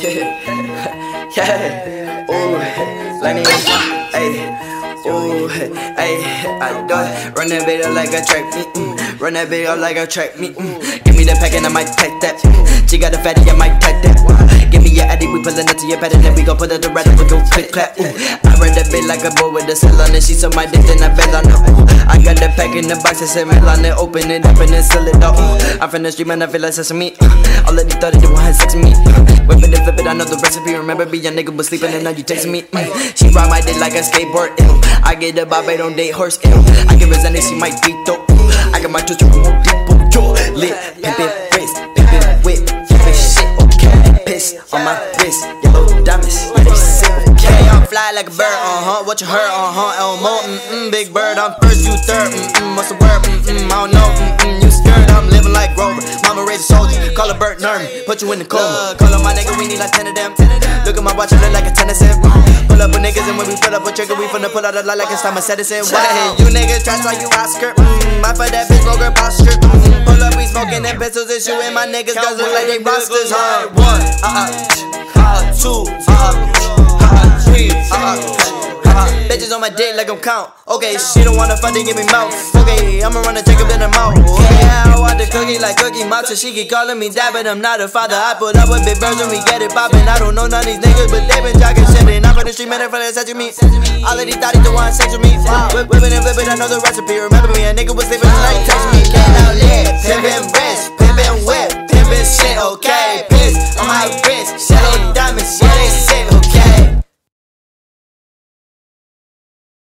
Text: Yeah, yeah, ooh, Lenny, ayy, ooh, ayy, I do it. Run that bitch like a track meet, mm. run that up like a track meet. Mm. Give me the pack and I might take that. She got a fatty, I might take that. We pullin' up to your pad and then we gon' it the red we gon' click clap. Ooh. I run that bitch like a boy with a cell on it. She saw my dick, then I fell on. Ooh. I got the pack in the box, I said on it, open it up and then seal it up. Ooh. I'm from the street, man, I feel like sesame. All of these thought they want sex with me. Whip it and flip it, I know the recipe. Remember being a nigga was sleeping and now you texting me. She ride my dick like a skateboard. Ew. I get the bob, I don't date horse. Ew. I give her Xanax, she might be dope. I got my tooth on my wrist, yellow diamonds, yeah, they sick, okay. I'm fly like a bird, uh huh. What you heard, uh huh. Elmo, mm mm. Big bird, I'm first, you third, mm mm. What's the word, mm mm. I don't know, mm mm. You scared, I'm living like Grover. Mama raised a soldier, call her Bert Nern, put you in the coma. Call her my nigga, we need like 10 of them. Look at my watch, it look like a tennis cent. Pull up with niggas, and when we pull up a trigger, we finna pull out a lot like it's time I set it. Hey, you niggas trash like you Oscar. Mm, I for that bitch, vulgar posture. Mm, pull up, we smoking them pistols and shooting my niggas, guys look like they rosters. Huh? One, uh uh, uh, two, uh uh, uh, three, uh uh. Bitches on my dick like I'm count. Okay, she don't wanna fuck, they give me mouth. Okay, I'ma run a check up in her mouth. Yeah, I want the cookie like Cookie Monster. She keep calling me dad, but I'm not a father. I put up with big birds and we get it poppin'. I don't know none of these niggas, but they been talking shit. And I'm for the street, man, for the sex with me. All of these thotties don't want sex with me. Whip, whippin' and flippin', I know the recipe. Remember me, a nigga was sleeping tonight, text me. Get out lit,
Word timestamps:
Yeah, 0.00 1.28
yeah, 1.36 2.24
ooh, 2.30 2.56
Lenny, 3.20 3.42
ayy, 4.16 4.48
ooh, 5.04 5.46
ayy, 6.00 6.24
I 6.56 6.72
do 6.88 6.94
it. 6.96 7.36
Run 7.36 7.48
that 7.50 7.68
bitch 7.68 7.94
like 7.94 8.08
a 8.08 8.24
track 8.24 8.48
meet, 8.54 8.66
mm. 8.72 9.20
run 9.20 9.34
that 9.34 9.52
up 9.52 9.78
like 9.78 9.98
a 9.98 10.06
track 10.06 10.40
meet. 10.40 10.56
Mm. 10.56 11.04
Give 11.04 11.14
me 11.14 11.24
the 11.24 11.32
pack 11.32 11.52
and 11.52 11.66
I 11.66 11.68
might 11.68 11.92
take 11.98 12.18
that. 12.22 12.40
She 12.88 12.96
got 12.96 13.12
a 13.12 13.18
fatty, 13.18 13.50
I 13.50 13.54
might 13.54 13.78
take 13.82 14.00
that. 14.04 14.19
We 15.32 15.42
pullin' 15.42 15.68
up 15.68 15.76
to 15.76 15.86
your 15.86 15.98
pad 15.98 16.12
and 16.12 16.24
then 16.24 16.34
we 16.34 16.42
gon' 16.42 16.58
it 16.58 16.82
the 16.82 16.90
red 16.90 17.06
we 17.18 17.24
gon' 17.28 17.44
click 17.50 17.72
clap. 17.72 17.98
Ooh. 17.98 18.04
I 18.04 18.52
run 18.58 18.74
that 18.74 18.90
bitch 18.90 19.06
like 19.06 19.24
a 19.24 19.30
boy 19.38 19.50
with 19.54 19.70
a 19.70 19.76
cell 19.76 19.94
on 20.00 20.14
it. 20.14 20.22
She 20.22 20.34
saw 20.34 20.50
my 20.54 20.66
dick, 20.66 20.82
then 20.86 21.02
I 21.02 21.10
fell 21.14 21.34
on. 21.36 21.46
Ooh. 21.46 21.86
I 22.10 22.18
got 22.18 22.36
the 22.36 22.50
pack 22.58 22.74
in 22.74 22.90
the 22.90 22.98
box, 23.02 23.22
I 23.22 23.26
said 23.26 23.46
on 23.46 23.84
it, 23.84 23.94
open 23.96 24.30
it 24.30 24.44
up 24.44 24.58
and 24.58 24.70
then 24.70 24.82
seal 24.82 25.06
it 25.06 25.22
up. 25.22 25.38
Ooh. 25.38 25.80
I'm 25.80 25.88
from 25.88 26.02
the 26.02 26.12
street, 26.12 26.28
man, 26.28 26.42
I 26.42 26.46
feel 26.46 26.60
like 26.60 26.74
sesame. 26.74 27.14
All 27.66 27.76
of 27.76 27.84
these 27.86 27.98
thought 28.00 28.14
they 28.14 28.26
want 28.26 28.54
sex 28.54 28.74
with 28.74 28.84
me. 28.84 28.92
Whip 29.46 29.62
it 29.62 29.70
and 29.70 29.82
flip 29.86 29.98
it, 29.98 30.06
I 30.06 30.14
know 30.14 30.26
the 30.26 30.38
recipe. 30.42 30.74
Remember 30.74 31.06
being 31.06 31.26
a 31.26 31.30
nigga 31.30 31.54
was 31.54 31.68
sleeping 31.68 31.94
and 31.94 32.04
now 32.04 32.10
you 32.10 32.24
texting 32.24 32.50
me. 32.50 32.66
She 33.14 33.30
ride 33.30 33.48
my 33.48 33.60
dick 33.60 33.78
like 33.78 33.94
a 33.94 34.02
skateboard. 34.02 34.58
Ew. 34.58 34.80
I 35.02 35.14
get 35.14 35.34
the 35.34 35.46
bob, 35.46 35.68
I 35.68 35.76
don't 35.76 35.96
date 35.96 36.14
horse. 36.14 36.38
Ew. 36.44 36.52
I 36.90 36.96
give 36.98 37.08
her 37.08 37.18
Xanax, 37.18 37.48
she 37.48 37.54
might 37.54 37.78
be 37.82 37.94
dope. 38.04 38.26
I 38.74 38.80
got 38.82 38.90
my 38.90 39.00
tooth 39.00 39.22
on 44.80 44.84
my 44.84 44.96
wrist, 45.20 45.44
yellow 45.62 45.84
diamonds, 46.04 46.48
yeah, 46.56 46.64
they 46.64 46.74
sick, 46.74 47.12
okay. 47.36 47.68
I'm 47.68 47.84
fly 47.86 48.12
like 48.16 48.28
a 48.28 48.34
bird, 48.34 48.48
uh 48.48 48.80
huh. 48.80 49.04
What 49.04 49.20
you 49.20 49.26
heard, 49.26 49.50
uh 49.52 49.72
huh. 49.72 50.00
Elmo, 50.00 50.40
mm 50.48 50.58
mm. 50.72 50.90
Big 50.90 51.12
bird, 51.12 51.36
I'm 51.36 51.52
first, 51.60 51.84
you 51.84 51.92
third, 52.08 52.32
mm 52.32 52.48
mm. 52.56 52.76
What's 52.76 52.88
the 52.88 52.96
word, 52.96 53.20
mm 53.28 53.44
mm. 53.44 53.68
I 53.68 53.76
don't 53.84 53.92
know, 53.92 54.08
mm 54.08 54.40
mm. 54.40 54.62
You 54.64 54.70
scared, 54.72 55.10
I'm 55.12 55.28
living 55.28 55.52
like 55.52 55.76
Grover. 55.76 56.00
Mama 56.24 56.44
raised 56.48 56.70
a 56.70 56.72
soldier, 56.72 56.96
call 57.12 57.28
her 57.28 57.38
Bert 57.38 57.60
Nern, 57.60 57.84
put 58.06 58.22
you 58.22 58.32
in 58.32 58.38
the 58.40 58.48
coma. 58.48 58.96
Call 58.96 59.12
her 59.12 59.20
my 59.20 59.36
nigga, 59.36 59.52
we 59.58 59.68
need 59.68 59.78
like 59.80 59.92
10 59.92 60.08
of 60.08 60.14
them. 60.16 60.32
Look 60.88 60.96
at 60.96 61.04
my 61.04 61.12
watch, 61.12 61.32
it 61.32 61.40
look 61.44 61.52
like 61.52 61.68
a 61.68 61.72
tennis 61.74 62.00
cent. 62.00 62.16
Pull 62.68 62.80
up 62.80 62.90
with 62.96 63.04
niggas, 63.04 63.28
and 63.28 63.36
when 63.36 63.46
we 63.48 63.56
pull 63.60 63.74
up 63.74 63.84
a 63.84 63.90
trigger, 63.92 64.16
we 64.16 64.24
finna 64.32 64.48
pull 64.48 64.64
out 64.64 64.74
a 64.74 64.82
lot 64.82 64.96
like 64.96 65.12
it's 65.12 65.20
time 65.20 65.36
I 65.36 65.44
set 65.44 65.60
it. 65.60 65.68
Hey, 65.68 65.84
you 66.40 66.48
niggas 66.48 66.84
trash 66.84 67.04
like 67.04 67.20
you 67.20 67.28
Oscar. 67.36 67.76
Mm, 67.76 68.24
I 68.24 68.32
for 68.32 68.48
that 68.48 68.64
bitch, 68.70 68.80
vulgar 68.88 69.12
posture. 69.12 69.52
Mm, 69.60 69.69
pull 70.70 70.78
up, 70.78 70.82
we 70.82 70.82
smoking 70.82 70.82
them 70.82 70.98
pistols 70.98 71.30
and 71.30 71.42
shooting 71.42 71.74
my 71.74 71.86
niggas, 71.86 72.14
guys 72.14 72.36
look 72.38 72.52
like 72.52 72.66
they 72.66 72.78
rosters. 72.78 73.30
Huh? 73.30 73.68
One, 73.74 74.02
uh 74.22 74.46
uh, 74.46 75.10
uh, 75.16 75.52
two, 75.52 75.84
uh 76.08 76.34
uh, 76.62 76.98
uh, 77.00 77.38
three, 77.44 77.70
uh 77.70 78.18
uh. 78.86 79.06
Bitches 79.30 79.54
on 79.54 79.60
my 79.60 79.70
dick 79.70 79.94
like 79.96 80.10
I'm 80.10 80.18
count. 80.18 80.50
Okay, 80.66 80.98
she 80.98 81.22
don't 81.22 81.36
wanna 81.36 81.56
fuck, 81.56 81.74
they 81.74 81.84
give 81.84 81.96
me 81.96 82.04
mouth. 82.10 82.34
Okay, 82.54 83.02
I'ma 83.02 83.22
run 83.22 83.36
a 83.36 83.42
check 83.42 83.58
up 83.62 83.70
in 83.70 83.80
her 83.80 83.88
mouth. 83.88 84.18
Yeah, 84.18 84.94
I 84.94 84.98
want 84.98 85.18
the 85.18 85.26
cookie 85.30 85.58
like 85.58 85.78
Cookie 85.78 86.02
Monster. 86.02 86.34
She 86.34 86.52
keep 86.52 86.70
calling 86.70 86.98
me 86.98 87.10
dad, 87.10 87.32
but 87.32 87.46
I'm 87.46 87.62
not 87.62 87.80
a 87.80 87.88
father. 87.88 88.18
I 88.18 88.34
put 88.34 88.56
up 88.58 88.68
with 88.68 88.82
big 88.84 88.98
birds 88.98 89.22
and 89.22 89.30
we 89.30 89.38
get 89.46 89.62
it 89.62 89.70
poppin'. 89.70 90.06
I 90.06 90.18
don't 90.18 90.34
know 90.34 90.50
none 90.50 90.62
of 90.62 90.66
these 90.66 90.82
niggas, 90.82 91.10
but 91.10 91.26
they 91.30 91.38
been 91.42 91.58
talking 91.58 91.86
shit. 91.86 92.02
And 92.10 92.26
I'm 92.26 92.34
for 92.34 92.42
the 92.42 92.52
street, 92.52 92.68
man, 92.68 92.82
for 92.90 92.98
the 92.98 93.10
sex 93.14 93.30
with 93.30 93.38
me. 93.38 93.54
All 94.02 94.18
of 94.18 94.26
these 94.26 94.36
thotties 94.36 94.62
don't 94.66 94.74
want 94.74 94.94
sex 94.94 95.14
with 95.14 95.22
me. 95.22 95.38
Whip, 95.74 95.86
whippin' 95.86 96.10
and 96.10 96.22
flippin', 96.26 96.50
I 96.50 96.58
know 96.58 96.66
the 96.66 96.82
recipe. 96.82 97.14
Remember 97.14 97.54
me, 97.54 97.70
a 97.70 97.72
nigga 97.72 97.94
was 97.94 98.10
sleeping 98.10 98.26
tonight, 98.26 98.66
text 98.66 98.86
me. 98.90 99.00
Get 99.06 99.30
out 99.46 99.54
lit, 99.54 99.94